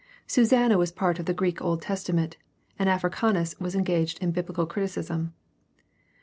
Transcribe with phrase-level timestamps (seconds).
[0.25, 2.35] Susanna was part of the Greek Old Testament,
[2.79, 5.35] and Africanus was engaged in biblical criticism.